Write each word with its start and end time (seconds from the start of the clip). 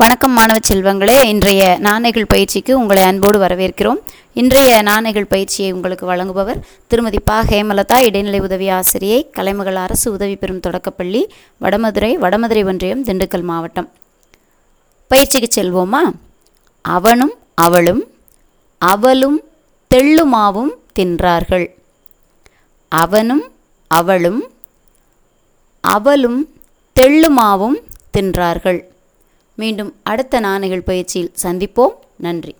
வணக்கம் 0.00 0.32
மாணவ 0.32 0.58
செல்வங்களே 0.68 1.24
இன்றைய 1.24 1.76
நாணயங்கள் 1.80 2.26
பயிற்சிக்கு 2.26 2.78
உங்களை 2.78 3.02
அன்போடு 3.02 3.38
வரவேற்கிறோம். 3.38 3.98
இன்றைய 4.32 4.82
நாணயங்கள் 4.82 5.24
பயிற்சியை 5.24 5.72
உங்களுக்கு 5.72 6.06
வழங்குபவர் 6.12 6.60
திருமதி 6.86 7.20
பா. 7.20 7.40
ஹேமலதா 7.40 7.96
இடைநிலை 7.98 8.40
உதவி 8.40 8.68
ஆசிரியை 8.68 9.30
கலைமகள் 9.30 9.76
அரசு 9.76 10.12
உதவி 10.12 10.36
பெறும் 10.36 10.60
தொடக்கப்பள்ளி 10.60 11.32
வடமதுரை 11.60 12.10
வடமதுரை 12.24 12.64
ஒன்றியம் 12.64 13.04
திண்டுக்கல் 13.04 13.42
மாவட்டம். 13.42 13.88
பயிற்சிக்கு 15.08 15.62
செல்வோமா? 15.62 16.02
அவனும் 16.82 17.34
அவளும் 17.54 18.04
அவளும் 18.78 19.40
தெள்ளுமாவும் 19.94 20.72
தின்றார்கள். 20.98 21.66
அவனும் 22.88 23.52
அவளும் 23.88 24.42
அவளும் 25.80 26.48
தெள்ளுமாவும் 27.00 27.80
தின்றார்கள். 28.18 28.80
மீண்டும் 29.58 29.90
அடுத்த 30.02 30.40
நாணயங்கள் 30.40 30.88
பயிற்சியில் 30.90 31.32
சந்திப்போம். 31.42 31.94
நன்றி. 32.16 32.54